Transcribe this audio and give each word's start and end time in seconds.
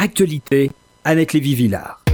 Actualité, 0.00 0.70
Annette 1.02 1.32
Lévy-Villard. 1.32 2.04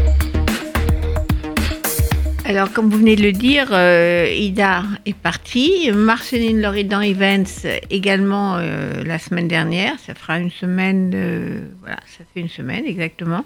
Alors, 2.47 2.73
comme 2.73 2.89
vous 2.89 2.97
venez 2.97 3.15
de 3.15 3.23
le 3.23 3.33
dire, 3.33 3.69
euh, 3.73 4.27
Ida 4.35 4.85
est 5.05 5.15
partie. 5.15 5.91
Marceline 5.93 6.63
Loridan 6.63 7.03
Evans 7.03 7.45
également 7.91 8.57
euh, 8.57 9.05
la 9.05 9.19
semaine 9.19 9.49
dernière. 9.49 9.99
Ça 9.99 10.15
fera 10.15 10.39
une 10.39 10.51
semaine. 10.51 11.11
voilà, 11.83 11.99
ça 12.07 12.25
fait 12.33 12.41
une 12.41 12.49
semaine 12.49 12.87
exactement. 12.87 13.45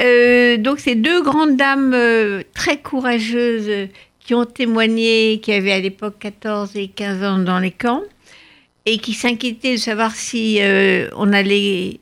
Euh, 0.00 0.58
donc, 0.58 0.78
ces 0.78 0.94
deux 0.94 1.22
grandes 1.22 1.56
dames 1.56 1.96
très 2.52 2.76
courageuses 2.76 3.88
qui 4.20 4.34
ont 4.34 4.44
témoigné, 4.44 5.40
qui 5.42 5.50
avaient 5.50 5.72
à 5.72 5.80
l'époque 5.80 6.18
14 6.18 6.76
et 6.76 6.88
15 6.88 7.24
ans 7.24 7.38
dans 7.38 7.58
les 7.58 7.70
camps 7.70 8.02
et 8.84 8.98
qui 8.98 9.14
s'inquiétaient 9.14 9.76
de 9.76 9.80
savoir 9.80 10.14
si 10.14 10.60
on 11.16 11.32
allait. 11.32 12.00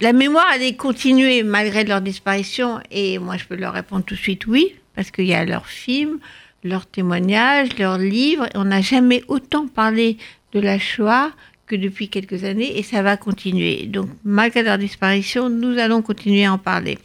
La 0.00 0.12
mémoire 0.12 0.46
allait 0.52 0.74
continuer 0.74 1.42
malgré 1.42 1.84
leur 1.84 2.00
disparition. 2.00 2.80
Et 2.90 3.18
moi, 3.18 3.36
je 3.36 3.44
peux 3.44 3.56
leur 3.56 3.74
répondre 3.74 4.04
tout 4.04 4.14
de 4.14 4.20
suite 4.20 4.46
oui 4.46 4.74
parce 4.94 5.10
qu'il 5.10 5.26
y 5.26 5.34
a 5.34 5.44
leurs 5.44 5.66
films, 5.66 6.18
leurs 6.62 6.86
témoignages, 6.86 7.76
leurs 7.78 7.98
livres. 7.98 8.48
On 8.54 8.64
n'a 8.64 8.80
jamais 8.80 9.22
autant 9.28 9.66
parlé 9.66 10.16
de 10.52 10.60
la 10.60 10.78
Shoah 10.78 11.30
que 11.66 11.76
depuis 11.76 12.08
quelques 12.08 12.44
années 12.44 12.78
et 12.78 12.82
ça 12.82 13.02
va 13.02 13.16
continuer. 13.16 13.86
Donc, 13.86 14.08
malgré 14.24 14.62
leur 14.62 14.78
disparition, 14.78 15.48
nous 15.48 15.78
allons 15.78 16.02
continuer 16.02 16.44
à 16.44 16.52
en 16.52 16.58
parler. 16.58 16.98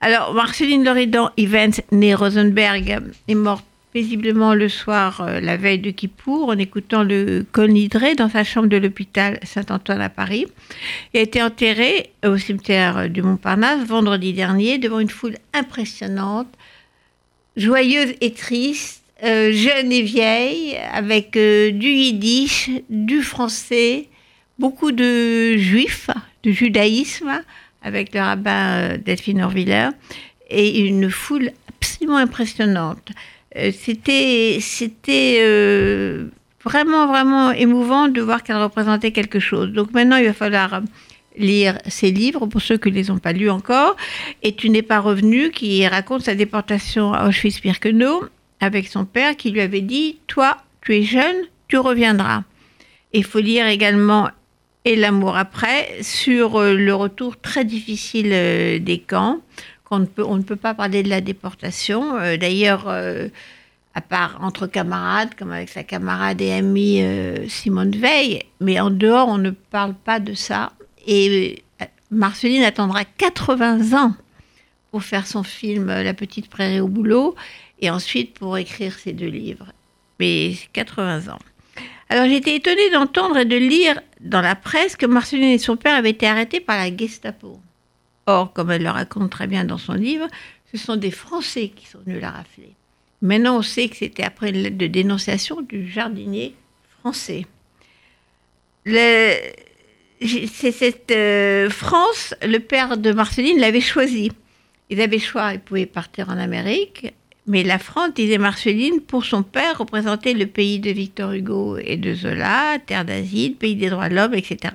Alors, 0.00 0.34
Marceline 0.34 0.84
Loridan 0.84 1.30
Evans, 1.36 1.72
née 1.92 2.14
Rosenberg, 2.14 3.00
est 3.28 3.34
morte 3.34 3.64
paisiblement 3.96 4.52
le 4.52 4.68
soir, 4.68 5.22
euh, 5.22 5.40
la 5.40 5.56
veille 5.56 5.78
de 5.78 5.90
Kippour, 5.90 6.50
en 6.50 6.58
écoutant 6.58 7.02
le 7.02 7.46
colnidré 7.50 8.14
dans 8.14 8.28
sa 8.28 8.44
chambre 8.44 8.66
de 8.66 8.76
l'hôpital 8.76 9.38
Saint-Antoine 9.42 10.02
à 10.02 10.10
Paris. 10.10 10.44
Et 11.14 11.20
a 11.20 11.22
été 11.22 11.42
enterrée 11.42 12.10
au 12.22 12.36
cimetière 12.36 13.08
du 13.08 13.22
Montparnasse 13.22 13.86
vendredi 13.86 14.34
dernier 14.34 14.76
devant 14.76 15.00
une 15.00 15.08
foule 15.08 15.36
impressionnante 15.54 16.48
joyeuse 17.56 18.12
et 18.20 18.34
triste, 18.34 19.02
euh, 19.24 19.50
jeune 19.50 19.90
et 19.90 20.02
vieille, 20.02 20.76
avec 20.92 21.34
euh, 21.38 21.70
du 21.70 21.88
yiddish, 21.88 22.68
du 22.90 23.22
français, 23.22 24.08
beaucoup 24.58 24.92
de 24.92 25.56
juifs, 25.56 26.10
de 26.42 26.50
judaïsme, 26.50 27.42
avec 27.80 28.12
le 28.12 28.20
rabbin 28.20 28.98
Delphine 28.98 29.40
Orviller, 29.40 29.88
et 30.50 30.80
une 30.80 31.08
foule 31.10 31.50
absolument 31.70 32.18
impressionnante. 32.18 33.10
Euh, 33.56 33.70
c'était 33.72 35.38
euh, 35.40 36.26
vraiment, 36.64 37.06
vraiment 37.06 37.52
émouvant 37.52 38.08
de 38.08 38.20
voir 38.20 38.42
qu'elle 38.42 38.56
représentait 38.56 39.12
quelque 39.12 39.40
chose. 39.40 39.72
Donc 39.72 39.92
maintenant, 39.92 40.16
il 40.16 40.26
va 40.26 40.34
falloir 40.34 40.82
lire 41.38 41.78
ses 41.86 42.10
livres, 42.10 42.46
pour 42.46 42.60
ceux 42.60 42.76
qui 42.76 42.90
ne 42.90 42.94
les 42.94 43.10
ont 43.10 43.18
pas 43.18 43.32
lus 43.32 43.50
encore, 43.50 43.96
et 44.42 44.54
Tu 44.54 44.70
n'es 44.70 44.82
pas 44.82 45.00
revenu, 45.00 45.50
qui 45.50 45.86
raconte 45.86 46.22
sa 46.22 46.34
déportation 46.34 47.12
à 47.12 47.28
Auschwitz-Birkenau 47.28 48.24
avec 48.60 48.88
son 48.88 49.04
père 49.04 49.36
qui 49.36 49.50
lui 49.50 49.60
avait 49.60 49.82
dit 49.82 50.18
Toi, 50.26 50.56
tu 50.82 50.96
es 50.96 51.02
jeune, 51.02 51.36
tu 51.68 51.78
reviendras. 51.78 52.42
Il 53.12 53.24
faut 53.24 53.40
lire 53.40 53.66
également 53.66 54.28
Et 54.84 54.96
l'amour 54.96 55.36
après 55.36 55.96
sur 56.02 56.56
euh, 56.56 56.74
le 56.74 56.94
retour 56.94 57.40
très 57.40 57.64
difficile 57.64 58.30
des 58.82 59.02
camps. 59.06 59.40
On 59.90 60.00
ne 60.36 60.42
peut 60.42 60.56
pas 60.56 60.74
parler 60.74 61.02
de 61.02 61.08
la 61.08 61.20
déportation. 61.20 62.16
Euh, 62.16 62.36
D'ailleurs, 62.36 62.88
euh, 62.88 63.28
à 63.94 64.00
part 64.00 64.38
entre 64.42 64.66
camarades, 64.66 65.34
comme 65.38 65.52
avec 65.52 65.68
sa 65.68 65.82
camarade 65.82 66.40
et 66.40 66.52
amie 66.52 67.02
euh, 67.02 67.48
Simone 67.48 67.92
Veil, 67.92 68.42
mais 68.60 68.80
en 68.80 68.90
dehors, 68.90 69.28
on 69.28 69.38
ne 69.38 69.50
parle 69.50 69.94
pas 69.94 70.20
de 70.20 70.34
ça. 70.34 70.72
Et 71.06 71.62
Marceline 72.10 72.62
attendra 72.62 73.04
80 73.04 73.96
ans 73.98 74.14
pour 74.90 75.02
faire 75.02 75.26
son 75.26 75.42
film 75.42 75.86
La 75.86 76.14
petite 76.14 76.48
prairie 76.48 76.80
au 76.80 76.88
boulot 76.88 77.34
et 77.80 77.90
ensuite 77.90 78.34
pour 78.34 78.56
écrire 78.58 78.98
ses 78.98 79.12
deux 79.12 79.28
livres. 79.28 79.72
Mais 80.18 80.54
80 80.72 81.28
ans. 81.32 81.38
Alors 82.08 82.24
été 82.24 82.54
étonnée 82.54 82.90
d'entendre 82.90 83.38
et 83.38 83.44
de 83.44 83.56
lire 83.56 84.00
dans 84.20 84.40
la 84.40 84.54
presse 84.54 84.96
que 84.96 85.06
Marceline 85.06 85.50
et 85.50 85.58
son 85.58 85.76
père 85.76 85.96
avaient 85.96 86.10
été 86.10 86.26
arrêtés 86.26 86.60
par 86.60 86.76
la 86.76 86.94
Gestapo. 86.94 87.60
Or, 88.26 88.52
comme 88.52 88.70
elle 88.70 88.82
le 88.82 88.90
raconte 88.90 89.30
très 89.30 89.46
bien 89.46 89.64
dans 89.64 89.78
son 89.78 89.94
livre, 89.94 90.26
ce 90.72 90.78
sont 90.78 90.96
des 90.96 91.10
Français 91.10 91.70
qui 91.74 91.86
sont 91.86 92.00
venus 92.04 92.20
la 92.20 92.30
rafler. 92.30 92.74
Maintenant, 93.22 93.58
on 93.58 93.62
sait 93.62 93.88
que 93.88 93.96
c'était 93.96 94.24
après 94.24 94.50
une 94.50 94.62
lettre 94.62 94.76
de 94.76 94.86
dénonciation 94.86 95.62
du 95.62 95.88
jardinier 95.88 96.54
français. 97.00 97.46
C'est 98.84 100.72
cette 100.72 101.10
euh, 101.10 101.70
France, 101.70 102.34
le 102.42 102.58
père 102.58 102.96
de 102.96 103.12
Marceline 103.12 103.58
l'avait 103.58 103.80
choisi. 103.80 104.30
Ils 104.90 105.00
avaient 105.00 105.18
choix, 105.18 105.54
ils 105.54 105.60
pouvaient 105.60 105.86
partir 105.86 106.28
en 106.28 106.38
Amérique, 106.38 107.12
mais 107.46 107.62
la 107.62 107.78
France, 107.78 108.12
disait 108.14 108.38
Marceline, 108.38 109.00
pour 109.00 109.24
son 109.24 109.44
père, 109.44 109.78
représentait 109.78 110.32
le 110.32 110.46
pays 110.46 110.80
de 110.80 110.90
Victor 110.90 111.32
Hugo 111.32 111.78
et 111.78 111.96
de 111.96 112.12
Zola, 112.12 112.78
terre 112.84 113.04
d'asile, 113.04 113.54
pays 113.54 113.76
des 113.76 113.88
droits 113.88 114.08
de 114.08 114.16
l'homme, 114.16 114.34
etc. 114.34 114.74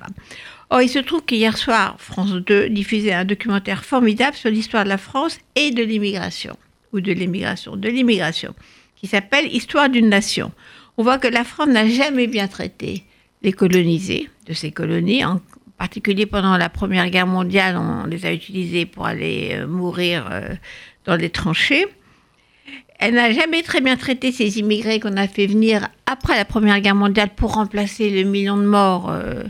Or, 0.72 0.80
il 0.80 0.88
se 0.88 1.00
trouve 1.00 1.22
qu'hier 1.22 1.58
soir, 1.58 1.96
France 1.98 2.32
2 2.32 2.70
diffusait 2.70 3.12
un 3.12 3.26
documentaire 3.26 3.84
formidable 3.84 4.34
sur 4.34 4.48
l'histoire 4.48 4.84
de 4.84 4.88
la 4.88 4.96
France 4.96 5.38
et 5.54 5.70
de 5.70 5.82
l'immigration, 5.82 6.56
ou 6.94 7.02
de 7.02 7.12
l'immigration, 7.12 7.76
de 7.76 7.90
l'immigration, 7.90 8.54
qui 8.96 9.06
s'appelle 9.06 9.54
Histoire 9.54 9.90
d'une 9.90 10.08
nation. 10.08 10.50
On 10.96 11.02
voit 11.02 11.18
que 11.18 11.28
la 11.28 11.44
France 11.44 11.68
n'a 11.68 11.86
jamais 11.86 12.26
bien 12.26 12.48
traité 12.48 13.04
les 13.42 13.52
colonisés 13.52 14.30
de 14.46 14.54
ces 14.54 14.72
colonies, 14.72 15.26
en 15.26 15.42
particulier 15.76 16.24
pendant 16.24 16.56
la 16.56 16.70
Première 16.70 17.10
Guerre 17.10 17.26
mondiale, 17.26 17.76
on 17.76 18.06
les 18.06 18.24
a 18.24 18.32
utilisés 18.32 18.86
pour 18.86 19.04
aller 19.04 19.50
euh, 19.52 19.66
mourir 19.66 20.26
euh, 20.32 20.54
dans 21.04 21.16
les 21.16 21.28
tranchées. 21.28 21.84
Elle 22.98 23.12
n'a 23.16 23.30
jamais 23.30 23.62
très 23.62 23.82
bien 23.82 23.98
traité 23.98 24.32
ces 24.32 24.58
immigrés 24.58 25.00
qu'on 25.00 25.18
a 25.18 25.28
fait 25.28 25.48
venir 25.48 25.88
après 26.06 26.34
la 26.34 26.46
Première 26.46 26.80
Guerre 26.80 26.94
mondiale 26.94 27.28
pour 27.36 27.56
remplacer 27.56 28.08
le 28.08 28.26
million 28.26 28.56
de 28.56 28.64
morts 28.64 29.10
euh, 29.10 29.42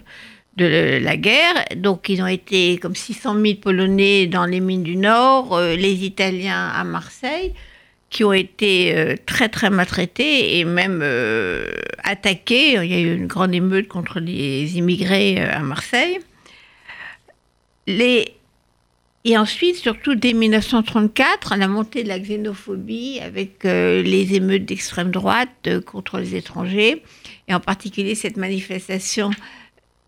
de 0.57 0.99
la 1.03 1.17
guerre. 1.17 1.65
Donc, 1.77 2.09
ils 2.09 2.23
ont 2.23 2.27
été 2.27 2.79
comme 2.79 2.95
600 2.95 3.41
000 3.41 3.55
Polonais 3.61 4.27
dans 4.27 4.45
les 4.45 4.61
mines 4.61 4.83
du 4.83 4.97
Nord, 4.97 5.55
euh, 5.55 5.77
les 5.77 6.05
Italiens 6.05 6.69
à 6.69 6.85
Marseille, 6.85 7.55
qui 8.11 8.25
ont 8.25 8.33
été 8.33 8.95
euh, 8.95 9.17
très, 9.25 9.49
très 9.49 9.71
maltraités 9.71 10.59
et 10.59 10.65
même 10.65 11.01
euh, 11.03 11.67
attaqués. 12.05 12.75
Il 12.75 12.91
y 12.91 12.95
a 12.95 13.01
eu 13.01 13.15
une 13.15 13.27
grande 13.27 13.55
émeute 13.55 13.89
contre 13.89 14.21
les 14.21 14.77
immigrés 14.77 15.41
à 15.41 15.61
Marseille. 15.61 16.19
Les 17.87 18.34
et 19.25 19.39
ensuite, 19.39 19.77
surtout 19.77 20.17
dès 20.17 20.33
1934, 20.33 21.55
la 21.57 21.69
montée 21.69 22.03
de 22.03 22.09
la 22.09 22.19
xénophobie 22.19 23.21
avec 23.21 23.63
les 23.63 24.34
émeutes 24.34 24.65
d'extrême 24.65 25.13
droite 25.13 25.69
contre 25.87 26.19
les 26.19 26.34
étrangers, 26.34 27.05
et 27.47 27.55
en 27.55 27.61
particulier 27.61 28.17
cette 28.17 28.37
manifestation 28.37 29.31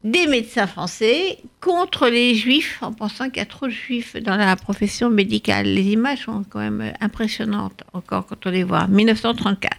des 0.04 0.26
médecins 0.26 0.66
français 0.66 1.38
contre 1.62 2.08
les 2.08 2.34
juifs, 2.34 2.78
en 2.82 2.92
pensant 2.92 3.30
qu'il 3.30 3.38
y 3.38 3.40
a 3.40 3.46
trop 3.46 3.66
de 3.66 3.72
juifs 3.72 4.16
dans 4.16 4.36
la 4.36 4.54
profession 4.54 5.08
médicale. 5.08 5.66
Les 5.66 5.92
images 5.92 6.24
sont 6.26 6.44
quand 6.48 6.58
même 6.58 6.92
impressionnantes 7.00 7.82
encore 7.94 8.26
quand 8.26 8.46
on 8.46 8.50
les 8.50 8.64
voit. 8.64 8.86
1934. 8.86 9.72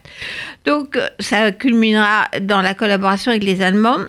Donc, 0.66 0.96
euh, 0.96 1.08
ça 1.20 1.52
culminera 1.52 2.28
dans 2.42 2.62
la 2.62 2.74
collaboration 2.74 3.32
avec 3.32 3.44
les 3.44 3.62
Allemands 3.62 4.06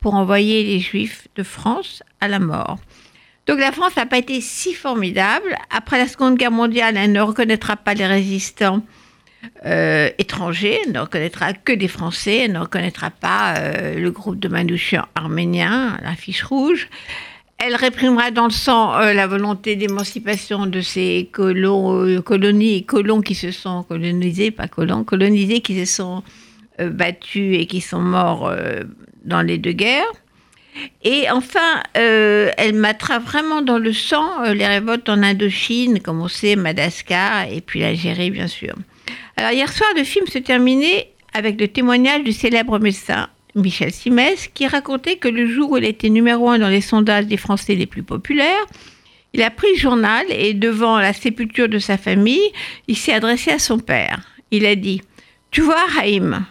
pour 0.00 0.14
envoyer 0.14 0.64
les 0.64 0.80
juifs 0.80 1.28
de 1.36 1.44
France 1.44 2.02
à 2.20 2.26
la 2.28 2.40
mort. 2.40 2.78
Donc 3.46 3.58
la 3.58 3.72
France 3.72 3.96
n'a 3.96 4.06
pas 4.06 4.18
été 4.18 4.40
si 4.40 4.74
formidable. 4.74 5.56
Après 5.70 5.98
la 5.98 6.08
Seconde 6.08 6.36
Guerre 6.36 6.50
mondiale, 6.50 6.96
elle 6.96 7.12
ne 7.12 7.20
reconnaîtra 7.20 7.76
pas 7.76 7.94
les 7.94 8.06
résistants 8.06 8.82
euh, 9.66 10.10
elle 10.18 10.92
ne 10.92 10.98
reconnaîtra 10.98 11.52
que 11.52 11.72
des 11.72 11.88
Français, 11.88 12.44
elle 12.44 12.52
ne 12.52 12.58
reconnaîtra 12.58 13.10
pas 13.10 13.56
euh, 13.56 13.98
le 13.98 14.10
groupe 14.10 14.38
de 14.38 14.48
Manouchian 14.48 15.06
arménien, 15.14 15.98
la 16.02 16.14
fiche 16.14 16.42
rouge. 16.42 16.88
Elle 17.58 17.76
réprimera 17.76 18.30
dans 18.30 18.44
le 18.44 18.50
sang 18.50 18.98
euh, 18.98 19.12
la 19.12 19.26
volonté 19.26 19.76
d'émancipation 19.76 20.66
de 20.66 20.80
ces 20.80 21.28
colons, 21.32 22.04
euh, 22.04 22.20
colonies 22.20 22.84
colons 22.84 23.20
qui 23.20 23.34
se 23.34 23.50
sont 23.50 23.84
colonisés, 23.84 24.50
pas 24.50 24.68
colons, 24.68 25.04
colonisés, 25.04 25.60
qui 25.60 25.84
se 25.84 25.92
sont 25.92 26.22
battus 26.78 27.56
et 27.56 27.66
qui 27.66 27.80
sont 27.80 28.00
morts 28.00 28.52
dans 29.24 29.42
les 29.42 29.58
deux 29.58 29.72
guerres. 29.72 30.12
Et 31.04 31.30
enfin, 31.30 31.84
elle 31.94 32.74
mettra 32.74 33.20
vraiment 33.20 33.62
dans 33.62 33.78
le 33.78 33.92
sang 33.92 34.42
les 34.52 34.66
révoltes 34.66 35.08
en 35.08 35.22
Indochine, 35.22 36.00
comme 36.00 36.20
on 36.20 36.26
sait, 36.26 36.56
Madagascar 36.56 37.46
et 37.48 37.60
puis 37.60 37.78
l'Algérie, 37.78 38.32
bien 38.32 38.48
sûr. 38.48 38.74
Alors, 39.36 39.52
hier 39.52 39.72
soir, 39.72 39.90
le 39.96 40.04
film 40.04 40.26
se 40.26 40.38
terminait 40.38 41.10
avec 41.32 41.60
le 41.60 41.68
témoignage 41.68 42.22
du 42.22 42.32
célèbre 42.32 42.78
médecin 42.78 43.28
Michel 43.54 43.92
Simès, 43.92 44.48
qui 44.52 44.66
racontait 44.66 45.16
que 45.16 45.28
le 45.28 45.46
jour 45.46 45.72
où 45.72 45.76
il 45.76 45.84
était 45.84 46.08
numéro 46.08 46.50
un 46.50 46.58
dans 46.58 46.68
les 46.68 46.80
sondages 46.80 47.26
des 47.26 47.36
Français 47.36 47.74
les 47.74 47.86
plus 47.86 48.02
populaires, 48.02 48.66
il 49.32 49.42
a 49.42 49.50
pris 49.50 49.68
le 49.74 49.78
journal 49.78 50.24
et, 50.30 50.54
devant 50.54 50.98
la 50.98 51.12
sépulture 51.12 51.68
de 51.68 51.78
sa 51.78 51.98
famille, 51.98 52.52
il 52.88 52.96
s'est 52.96 53.12
adressé 53.12 53.50
à 53.50 53.58
son 53.58 53.78
père. 53.78 54.20
Il 54.50 54.66
a 54.66 54.76
dit 54.76 55.02
Tu 55.50 55.60
vois, 55.60 55.84
Haïm, 56.00 56.44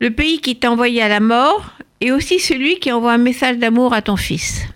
le 0.00 0.10
pays 0.10 0.40
qui 0.40 0.56
t'a 0.56 0.70
envoyé 0.70 1.02
à 1.02 1.08
la 1.08 1.20
mort 1.20 1.72
est 2.00 2.10
aussi 2.10 2.38
celui 2.40 2.78
qui 2.78 2.90
envoie 2.92 3.12
un 3.12 3.18
message 3.18 3.58
d'amour 3.58 3.92
à 3.92 4.02
ton 4.02 4.16
fils. 4.16 4.66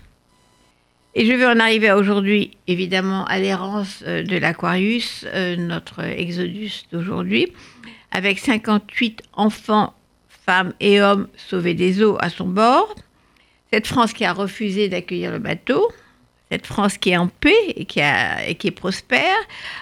Et 1.15 1.25
je 1.27 1.33
vais 1.33 1.45
en 1.45 1.59
arriver 1.59 1.91
aujourd'hui, 1.91 2.51
évidemment, 2.67 3.25
à 3.25 3.37
l'errance 3.39 4.03
euh, 4.07 4.23
de 4.23 4.37
l'Aquarius, 4.37 5.25
euh, 5.33 5.55
notre 5.55 6.03
exodus 6.03 6.83
d'aujourd'hui, 6.91 7.53
avec 8.11 8.39
58 8.39 9.21
enfants, 9.33 9.93
femmes 10.45 10.73
et 10.79 11.01
hommes 11.01 11.27
sauvés 11.37 11.75
des 11.75 12.01
eaux 12.03 12.17
à 12.19 12.29
son 12.29 12.47
bord. 12.47 12.95
Cette 13.71 13.85
France 13.87 14.13
qui 14.13 14.25
a 14.25 14.33
refusé 14.33 14.89
d'accueillir 14.89 15.31
le 15.31 15.39
bateau, 15.39 15.87
cette 16.51 16.65
France 16.65 16.97
qui 16.97 17.11
est 17.11 17.17
en 17.17 17.27
paix 17.27 17.53
et 17.75 17.85
qui, 17.85 18.01
a- 18.01 18.47
et 18.47 18.55
qui 18.55 18.67
est 18.67 18.71
prospère, 18.71 19.37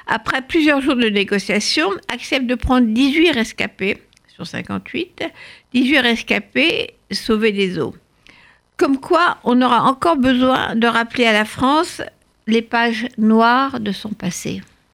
après 0.07 0.41
plusieurs 0.41 0.81
jours 0.81 0.95
de 0.95 1.07
négociations, 1.09 1.91
accepte 2.13 2.45
de 2.45 2.55
prendre 2.55 2.87
18 2.87 3.31
rescapés 3.31 3.97
sur 4.27 4.45
58, 4.45 5.23
18 5.73 5.99
rescapés 5.99 6.91
sauvés 7.11 7.51
des 7.53 7.79
eaux. 7.79 7.95
Comme 8.81 8.99
quoi, 8.99 9.37
on 9.43 9.61
aura 9.61 9.83
encore 9.83 10.17
besoin 10.17 10.75
de 10.75 10.87
rappeler 10.87 11.27
à 11.27 11.33
la 11.33 11.45
France 11.45 12.01
les 12.47 12.63
pages 12.63 13.07
noires 13.19 13.79
de 13.79 13.91
son 13.91 14.09
passé. 14.09 14.63